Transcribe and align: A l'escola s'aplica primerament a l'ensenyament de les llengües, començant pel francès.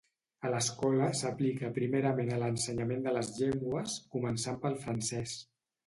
A 0.47 0.49
l'escola 0.53 1.09
s'aplica 1.19 1.69
primerament 1.77 2.33
a 2.37 2.41
l'ensenyament 2.47 3.07
de 3.09 3.17
les 3.21 3.33
llengües, 3.39 4.03
començant 4.19 4.63
pel 4.67 4.85
francès. 4.89 5.41